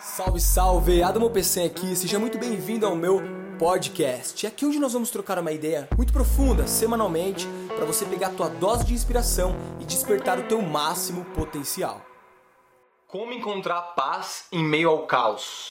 [0.00, 1.02] Salve, salve!
[1.02, 3.20] Adamo PC aqui, seja muito bem-vindo ao meu
[3.58, 4.46] podcast.
[4.46, 8.30] É aqui onde nós vamos trocar uma ideia muito profunda, semanalmente, para você pegar a
[8.30, 12.00] tua dose de inspiração e despertar o teu máximo potencial.
[13.08, 15.68] Como encontrar paz em meio ao caos?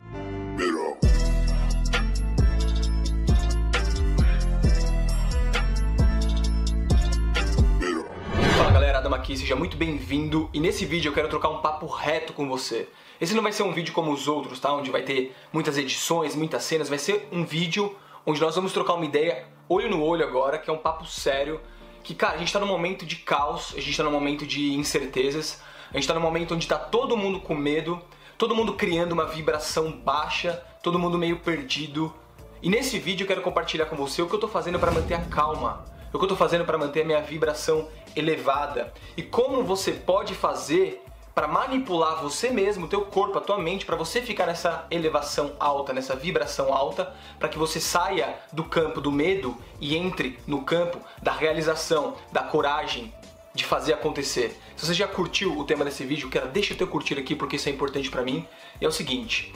[8.58, 11.86] Fala galera, Adamo aqui, seja muito bem-vindo e nesse vídeo eu quero trocar um papo
[11.86, 12.90] reto com você.
[13.20, 14.74] Esse não vai ser um vídeo como os outros, tá?
[14.74, 18.94] Onde vai ter muitas edições, muitas cenas, vai ser um vídeo onde nós vamos trocar
[18.94, 21.60] uma ideia olho no olho agora, que é um papo sério,
[22.04, 24.74] que cara, a gente tá num momento de caos, a gente tá num momento de
[24.74, 25.62] incertezas,
[25.92, 28.02] a gente tá num momento onde tá todo mundo com medo,
[28.38, 32.14] todo mundo criando uma vibração baixa, todo mundo meio perdido.
[32.62, 35.16] E nesse vídeo eu quero compartilhar com você o que eu tô fazendo para manter
[35.16, 35.86] a calma
[36.18, 40.34] o que eu estou fazendo para manter a minha vibração elevada e como você pode
[40.34, 41.04] fazer
[41.38, 45.54] para manipular você mesmo, o teu corpo, a tua mente, para você ficar nessa elevação
[45.60, 50.64] alta, nessa vibração alta, para que você saia do campo do medo e entre no
[50.64, 53.14] campo da realização, da coragem
[53.54, 54.60] de fazer acontecer.
[54.76, 57.58] Se você já curtiu o tema desse vídeo, quero deixa o teu curtir aqui porque
[57.58, 58.44] isso é importante para mim.
[58.82, 59.54] E é o seguinte,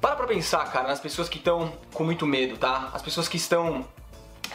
[0.00, 2.90] para pra pensar, cara, nas pessoas que estão com muito medo, tá?
[2.92, 3.86] As pessoas que estão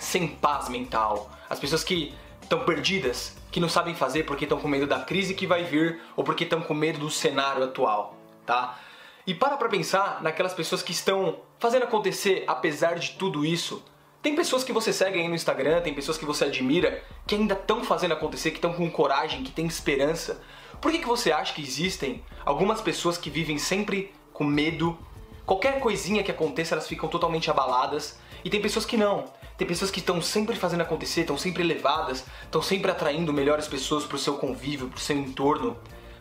[0.01, 2.13] sem paz mental, as pessoas que
[2.47, 6.01] estão perdidas, que não sabem fazer porque estão com medo da crise que vai vir
[6.15, 8.79] ou porque estão com medo do cenário atual, tá?
[9.25, 13.83] E para pra pensar naquelas pessoas que estão fazendo acontecer apesar de tudo isso.
[14.21, 17.53] Tem pessoas que você segue aí no Instagram, tem pessoas que você admira, que ainda
[17.53, 20.41] estão fazendo acontecer, que estão com coragem, que têm esperança.
[20.81, 24.97] Por que, que você acha que existem algumas pessoas que vivem sempre com medo?
[25.45, 28.19] Qualquer coisinha que aconteça, elas ficam totalmente abaladas.
[28.43, 29.25] E tem pessoas que não.
[29.57, 34.05] Tem pessoas que estão sempre fazendo acontecer, estão sempre elevadas, estão sempre atraindo melhores pessoas
[34.05, 35.75] para o seu convívio, para o seu entorno,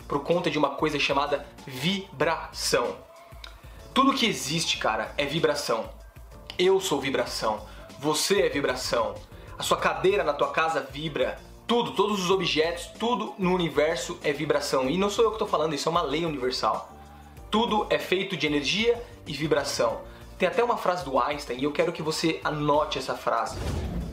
[0.08, 2.96] por conta de uma coisa chamada vibração.
[3.92, 5.90] Tudo que existe, cara, é vibração.
[6.58, 7.60] Eu sou vibração.
[7.98, 9.14] Você é vibração.
[9.58, 11.38] A sua cadeira na tua casa vibra.
[11.66, 14.88] Tudo, todos os objetos, tudo no universo é vibração.
[14.88, 16.90] E não sou eu que estou falando, isso é uma lei universal.
[17.50, 20.00] Tudo é feito de energia e vibração.
[20.38, 23.56] Tem até uma frase do Einstein e eu quero que você anote essa frase.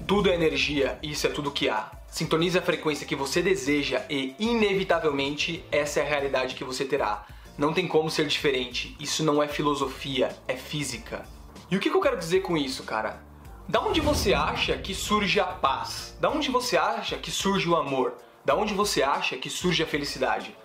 [0.07, 1.91] Tudo é energia e isso é tudo que há.
[2.07, 7.25] Sintonize a frequência que você deseja e, inevitavelmente, essa é a realidade que você terá.
[7.57, 8.95] Não tem como ser diferente.
[9.01, 11.25] Isso não é filosofia, é física.
[11.69, 13.22] E o que eu quero dizer com isso, cara?
[13.67, 16.16] Da onde você acha que surge a paz?
[16.22, 18.13] Da onde você acha que surge o amor?
[18.45, 20.55] Da onde você acha que surge a felicidade?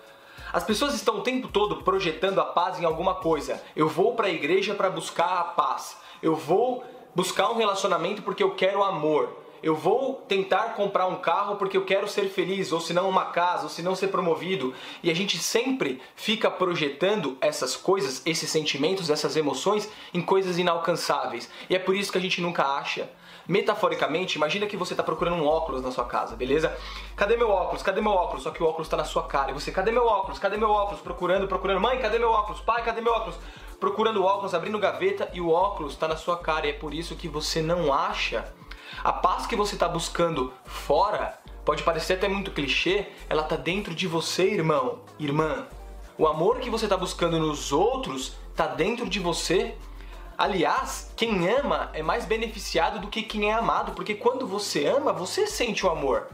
[0.52, 3.62] As pessoas estão o tempo todo projetando a paz em alguma coisa.
[3.76, 5.98] Eu vou para a igreja para buscar a paz.
[6.22, 9.36] Eu vou buscar um relacionamento porque eu quero amor.
[9.62, 13.26] Eu vou tentar comprar um carro porque eu quero ser feliz, ou se não uma
[13.26, 14.72] casa, ou se não ser promovido.
[15.02, 21.50] E a gente sempre fica projetando essas coisas, esses sentimentos, essas emoções em coisas inalcançáveis.
[21.68, 23.10] E é por isso que a gente nunca acha.
[23.48, 26.76] Metaforicamente, imagina que você está procurando um óculos na sua casa, beleza?
[27.16, 27.82] Cadê meu óculos?
[27.82, 28.42] Cadê meu óculos?
[28.42, 29.50] Só que o óculos está na sua cara.
[29.50, 30.38] E você, cadê meu óculos?
[30.38, 31.00] Cadê meu óculos?
[31.00, 31.80] Procurando, procurando.
[31.80, 32.60] Mãe, cadê meu óculos?
[32.60, 33.38] Pai, cadê meu óculos?
[33.80, 36.66] Procurando o óculos, abrindo gaveta e o óculos está na sua cara.
[36.66, 38.52] E é por isso que você não acha.
[39.02, 43.94] A paz que você está buscando fora pode parecer até muito clichê, ela está dentro
[43.94, 45.66] de você, irmão, irmã.
[46.18, 49.74] O amor que você está buscando nos outros está dentro de você.
[50.38, 55.12] Aliás, quem ama é mais beneficiado do que quem é amado, porque quando você ama,
[55.12, 56.28] você sente o amor.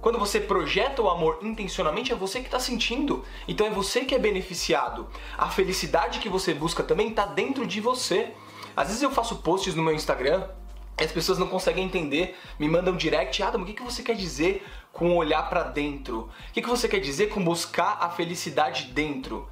[0.00, 3.24] Quando você projeta o amor intencionalmente, é você que está sentindo.
[3.48, 5.08] Então é você que é beneficiado.
[5.36, 8.32] A felicidade que você busca também está dentro de você.
[8.76, 10.48] Às vezes eu faço posts no meu Instagram
[10.96, 14.14] e as pessoas não conseguem entender, me mandam direct, Adam, o que, que você quer
[14.14, 16.30] dizer com olhar para dentro?
[16.48, 19.48] O que, que você quer dizer com buscar a felicidade dentro?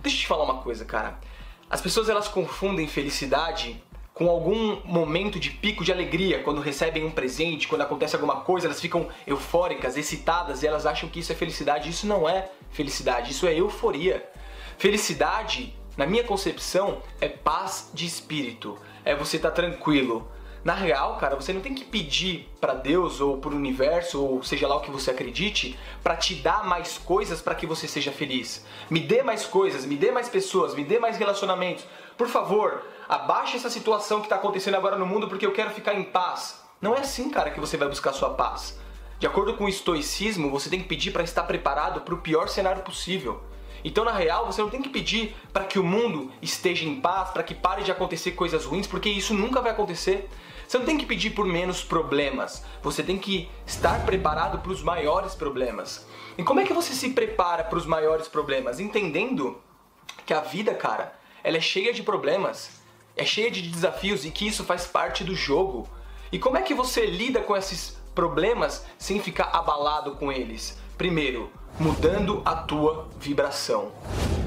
[0.00, 1.20] Deixa eu te falar uma coisa, cara.
[1.74, 7.10] As pessoas elas confundem felicidade com algum momento de pico de alegria, quando recebem um
[7.10, 11.34] presente, quando acontece alguma coisa, elas ficam eufóricas, excitadas e elas acham que isso é
[11.34, 11.90] felicidade.
[11.90, 14.24] Isso não é felicidade, isso é euforia.
[14.78, 18.78] Felicidade, na minha concepção, é paz de espírito.
[19.04, 20.30] É você estar tá tranquilo,
[20.64, 24.66] na real, cara, você não tem que pedir para Deus ou pro universo ou seja
[24.66, 28.64] lá o que você acredite para te dar mais coisas para que você seja feliz.
[28.88, 31.84] Me dê mais coisas, me dê mais pessoas, me dê mais relacionamentos.
[32.16, 35.92] Por favor, abaixe essa situação que está acontecendo agora no mundo porque eu quero ficar
[35.94, 36.64] em paz.
[36.80, 38.80] Não é assim, cara, que você vai buscar sua paz.
[39.18, 42.48] De acordo com o estoicismo, você tem que pedir para estar preparado para o pior
[42.48, 43.42] cenário possível.
[43.84, 47.30] Então, na real, você não tem que pedir para que o mundo esteja em paz,
[47.30, 50.28] para que pare de acontecer coisas ruins, porque isso nunca vai acontecer.
[50.66, 54.82] Você não tem que pedir por menos problemas, você tem que estar preparado para os
[54.82, 56.06] maiores problemas.
[56.38, 58.80] E como é que você se prepara para os maiores problemas?
[58.80, 59.60] Entendendo
[60.24, 62.80] que a vida, cara, ela é cheia de problemas,
[63.14, 65.86] é cheia de desafios e que isso faz parte do jogo.
[66.32, 70.78] E como é que você lida com esses problemas sem ficar abalado com eles?
[70.96, 73.90] Primeiro, mudando a tua vibração.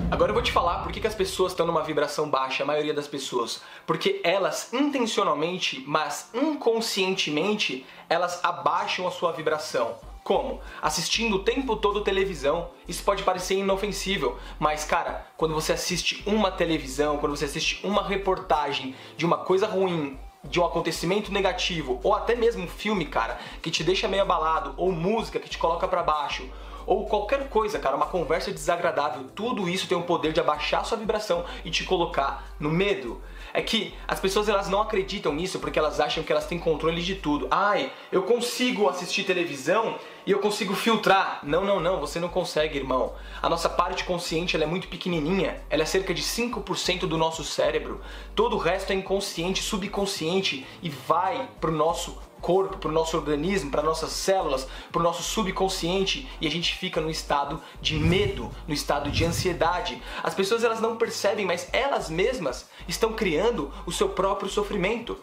[0.10, 2.94] Agora eu vou te falar por que, as pessoas estão numa vibração baixa, a maioria
[2.94, 3.62] das pessoas.
[3.86, 9.96] Porque elas intencionalmente, mas inconscientemente, elas abaixam a sua vibração.
[10.24, 10.62] Como?
[10.82, 12.70] Assistindo o tempo todo televisão.
[12.88, 18.08] Isso pode parecer inofensível, mas cara, quando você assiste uma televisão, quando você assiste uma
[18.08, 23.40] reportagem de uma coisa ruim de um acontecimento negativo, ou até mesmo um filme, cara,
[23.62, 26.50] que te deixa meio abalado, ou música que te coloca para baixo,
[26.86, 30.98] ou qualquer coisa, cara, uma conversa desagradável, tudo isso tem o poder de abaixar sua
[30.98, 33.22] vibração e te colocar no medo.
[33.54, 37.02] É que as pessoas elas não acreditam nisso porque elas acham que elas têm controle
[37.02, 37.48] de tudo.
[37.52, 41.40] Ai, eu consigo assistir televisão e eu consigo filtrar.
[41.42, 43.14] Não, não, não, você não consegue, irmão.
[43.42, 47.46] A nossa parte consciente ela é muito pequenininha, ela é cerca de 5% do nosso
[47.46, 48.02] cérebro.
[48.36, 53.72] Todo o resto é inconsciente, subconsciente e vai pro nosso corpo, para o nosso organismo,
[53.72, 58.52] para nossas células, para o nosso subconsciente e a gente fica no estado de medo,
[58.68, 60.02] no estado de ansiedade.
[60.22, 65.18] As pessoas elas não percebem, mas elas mesmas estão criando o seu próprio sofrimento.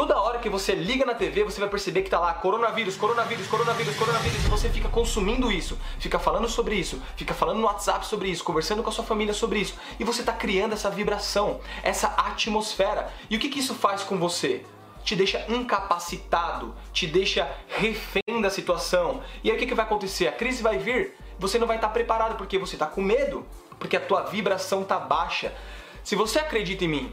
[0.00, 3.46] Toda hora que você liga na TV, você vai perceber que tá lá coronavírus, coronavírus,
[3.46, 8.06] coronavírus, coronavírus, e você fica consumindo isso, fica falando sobre isso, fica falando no WhatsApp
[8.06, 11.60] sobre isso, conversando com a sua família sobre isso, e você tá criando essa vibração,
[11.82, 13.12] essa atmosfera.
[13.28, 14.64] E o que, que isso faz com você?
[15.04, 19.22] te deixa incapacitado, te deixa refém da situação.
[19.44, 20.28] E aí o que, que vai acontecer?
[20.28, 23.44] A crise vai vir, você não vai estar preparado porque você está com medo,
[23.78, 25.54] porque a tua vibração está baixa.
[26.02, 27.12] Se você acredita em mim,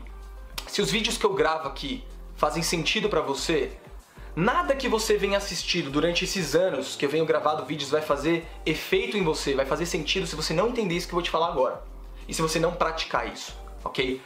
[0.67, 2.03] se os vídeos que eu gravo aqui
[2.37, 3.71] fazem sentido para você,
[4.35, 8.45] nada que você venha assistido durante esses anos que eu venho gravado vídeos vai fazer
[8.65, 11.31] efeito em você, vai fazer sentido se você não entender isso que eu vou te
[11.31, 11.83] falar agora.
[12.27, 14.21] E se você não praticar isso, ok?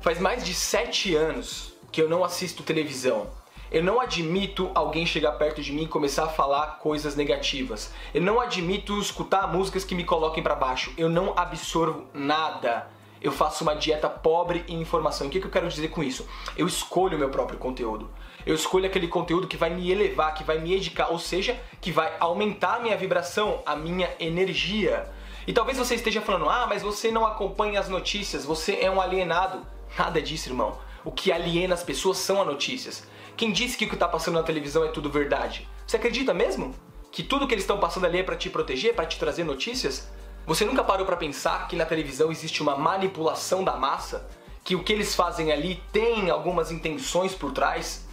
[0.00, 3.28] Faz mais de sete anos que eu não assisto televisão.
[3.70, 7.92] Eu não admito alguém chegar perto de mim e começar a falar coisas negativas.
[8.12, 10.92] Eu não admito escutar músicas que me coloquem para baixo.
[10.98, 12.88] Eu não absorvo nada.
[13.20, 15.26] Eu faço uma dieta pobre em informação.
[15.26, 16.26] O que, que eu quero dizer com isso?
[16.56, 18.10] Eu escolho o meu próprio conteúdo.
[18.46, 21.92] Eu escolho aquele conteúdo que vai me elevar, que vai me educar, ou seja, que
[21.92, 25.06] vai aumentar a minha vibração, a minha energia.
[25.46, 29.00] E talvez você esteja falando, ah, mas você não acompanha as notícias, você é um
[29.00, 29.66] alienado.
[29.98, 30.78] Nada disso, irmão.
[31.04, 33.06] O que aliena as pessoas são as notícias.
[33.36, 35.68] Quem disse que o que está passando na televisão é tudo verdade?
[35.86, 36.74] Você acredita mesmo?
[37.10, 40.08] Que tudo que eles estão passando ali é para te proteger, para te trazer notícias?
[40.46, 44.28] Você nunca parou para pensar que na televisão existe uma manipulação da massa?
[44.64, 48.06] Que o que eles fazem ali tem algumas intenções por trás?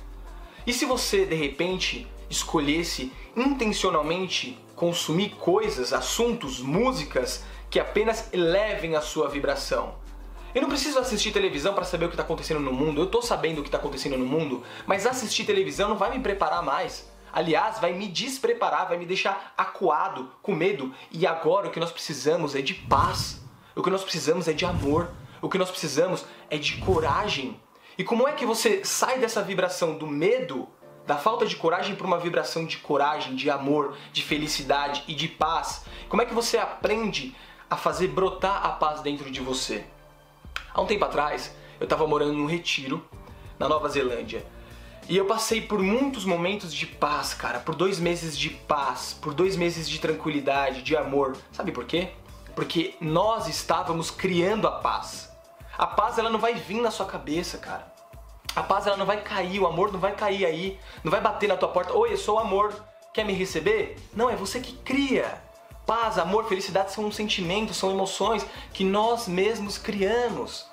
[0.66, 9.02] E se você de repente escolhesse intencionalmente consumir coisas, assuntos, músicas que apenas elevem a
[9.02, 9.96] sua vibração?
[10.54, 13.02] Eu não preciso assistir televisão para saber o que está acontecendo no mundo.
[13.02, 16.24] Eu estou sabendo o que está acontecendo no mundo, mas assistir televisão não vai me
[16.24, 17.08] preparar mais.
[17.32, 20.94] Aliás, vai me despreparar, vai me deixar acuado, com medo.
[21.12, 23.44] E agora o que nós precisamos é de paz.
[23.76, 25.10] O que nós precisamos é de amor.
[25.42, 27.60] O que nós precisamos é de coragem.
[27.98, 30.68] E como é que você sai dessa vibração do medo,
[31.06, 35.28] da falta de coragem, para uma vibração de coragem, de amor, de felicidade e de
[35.28, 35.86] paz?
[36.10, 37.36] Como é que você aprende
[37.70, 39.84] a fazer brotar a paz dentro de você?
[40.74, 43.04] Há um tempo atrás, eu estava morando num retiro
[43.58, 44.46] na Nova Zelândia.
[45.10, 47.60] E eu passei por muitos momentos de paz, cara.
[47.60, 51.38] Por dois meses de paz, por dois meses de tranquilidade, de amor.
[51.54, 52.10] Sabe por quê?
[52.54, 55.32] Porque nós estávamos criando a paz.
[55.78, 57.94] A paz ela não vai vir na sua cabeça, cara.
[58.54, 61.48] A paz ela não vai cair, o amor não vai cair aí, não vai bater
[61.48, 61.94] na tua porta.
[61.94, 62.74] Oi, eu sou o amor.
[63.14, 63.98] Quer me receber?
[64.14, 65.42] Não, é você que cria.
[65.86, 70.66] Paz, amor, felicidade são sentimentos, são emoções que nós mesmos criamos.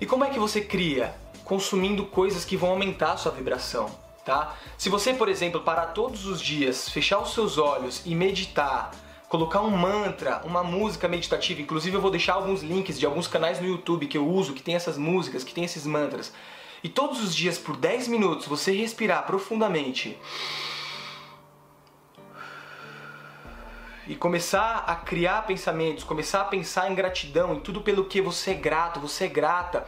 [0.00, 1.14] E como é que você cria?
[1.50, 3.90] Consumindo coisas que vão aumentar a sua vibração,
[4.24, 4.54] tá?
[4.78, 8.92] Se você, por exemplo, parar todos os dias, fechar os seus olhos e meditar,
[9.28, 13.60] colocar um mantra, uma música meditativa, inclusive eu vou deixar alguns links de alguns canais
[13.60, 16.32] no YouTube que eu uso, que tem essas músicas, que tem esses mantras.
[16.84, 20.16] E todos os dias por 10 minutos você respirar profundamente
[24.06, 28.52] e começar a criar pensamentos, começar a pensar em gratidão, em tudo pelo que você
[28.52, 29.84] é grato, você é grata,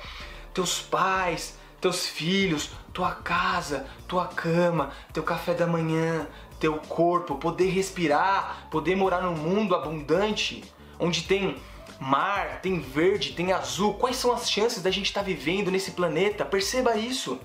[0.52, 6.26] teus pais, teus filhos, tua casa, tua cama, teu café da manhã,
[6.60, 10.62] teu corpo, poder respirar, poder morar num mundo abundante,
[10.98, 11.56] onde tem
[11.98, 13.94] mar, tem verde, tem azul.
[13.94, 16.44] Quais são as chances da gente estar tá vivendo nesse planeta?
[16.44, 17.38] Perceba isso.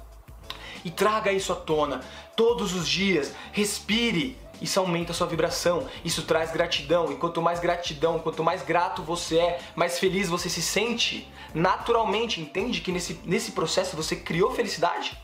[0.86, 2.02] E traga isso à tona
[2.36, 3.34] todos os dias.
[3.52, 8.64] Respire Isso aumenta a sua vibração, isso traz gratidão, e quanto mais gratidão, quanto mais
[8.64, 14.16] grato você é, mais feliz você se sente, naturalmente, entende que nesse, nesse processo você
[14.16, 15.18] criou felicidade?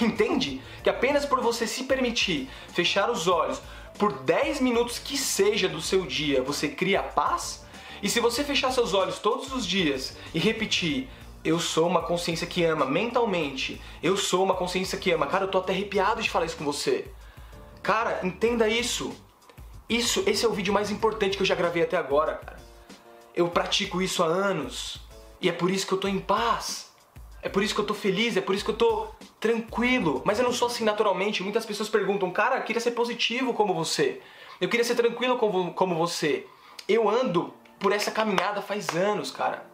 [0.00, 3.60] Entende que apenas por você se permitir fechar os olhos
[3.98, 7.64] por 10 minutos que seja do seu dia, você cria paz?
[8.02, 11.08] E se você fechar seus olhos todos os dias e repetir
[11.44, 13.80] eu sou uma consciência que ama mentalmente.
[14.00, 15.26] Eu sou uma consciência que ama.
[15.26, 17.06] Cara, eu tô até arrepiado de falar isso com você.
[17.82, 19.12] Cara, entenda isso.
[19.88, 22.58] Isso, esse é o vídeo mais importante que eu já gravei até agora, cara.
[23.34, 25.00] Eu pratico isso há anos.
[25.40, 26.92] E é por isso que eu tô em paz.
[27.42, 29.08] É por isso que eu tô feliz, é por isso que eu tô
[29.40, 30.22] tranquilo.
[30.24, 31.42] Mas eu não sou assim naturalmente.
[31.42, 34.20] Muitas pessoas perguntam, cara, eu queria ser positivo como você.
[34.60, 36.46] Eu queria ser tranquilo como, como você.
[36.88, 39.71] Eu ando por essa caminhada faz anos, cara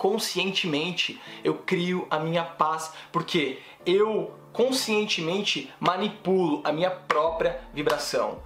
[0.00, 8.42] conscientemente eu crio a minha paz, porque eu conscientemente manipulo a minha própria vibração.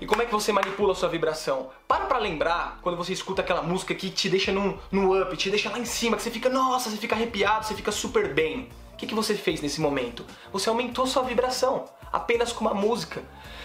[0.00, 1.70] E como é que você manipula a sua vibração?
[1.88, 5.50] Para pra lembrar quando você escuta aquela música que te deixa no, no up, te
[5.50, 8.68] deixa lá em cima, que você fica, nossa, você fica arrepiado, você fica super bem.
[8.92, 10.24] O que, que você fez nesse momento?
[10.52, 13.24] Você aumentou sua vibração, apenas com uma música.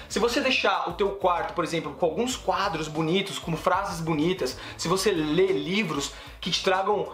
[0.10, 4.58] Se você deixar o teu quarto, por exemplo, com alguns quadros bonitos, com frases bonitas,
[4.76, 7.12] se você ler livros que te tragam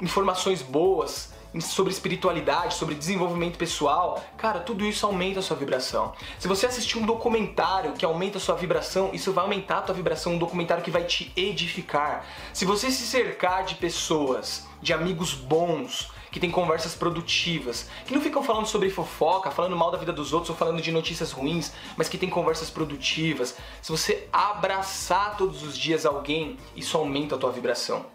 [0.00, 6.12] informações boas sobre espiritualidade, sobre desenvolvimento pessoal, cara, tudo isso aumenta a sua vibração.
[6.38, 9.94] Se você assistir um documentário que aumenta a sua vibração, isso vai aumentar a tua
[9.94, 12.26] vibração, um documentário que vai te edificar.
[12.52, 18.20] Se você se cercar de pessoas, de amigos bons, que tem conversas produtivas, que não
[18.20, 21.72] ficam falando sobre fofoca, falando mal da vida dos outros ou falando de notícias ruins,
[21.96, 23.56] mas que tem conversas produtivas.
[23.80, 28.13] Se você abraçar todos os dias alguém, isso aumenta a tua vibração.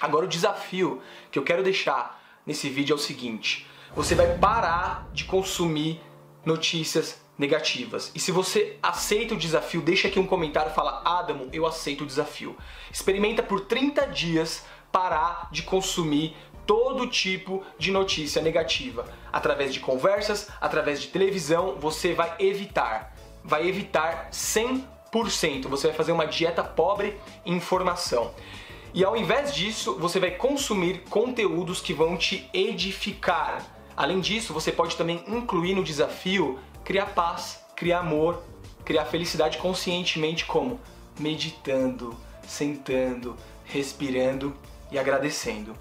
[0.00, 1.00] Agora o desafio
[1.30, 6.00] que eu quero deixar nesse vídeo é o seguinte: você vai parar de consumir
[6.44, 8.10] notícias negativas.
[8.14, 12.06] E se você aceita o desafio, deixa aqui um comentário, fala: "Adamo, eu aceito o
[12.06, 12.56] desafio".
[12.90, 16.34] Experimenta por 30 dias parar de consumir
[16.66, 19.06] todo tipo de notícia negativa.
[19.32, 23.14] Através de conversas, através de televisão, você vai evitar.
[23.44, 25.68] Vai evitar 100%.
[25.68, 28.34] Você vai fazer uma dieta pobre em informação.
[28.96, 33.62] E ao invés disso, você vai consumir conteúdos que vão te edificar.
[33.94, 38.42] Além disso, você pode também incluir no desafio criar paz, criar amor,
[38.86, 40.80] criar felicidade conscientemente como
[41.20, 42.16] meditando,
[42.48, 43.36] sentando,
[43.66, 44.56] respirando
[44.90, 45.76] e agradecendo.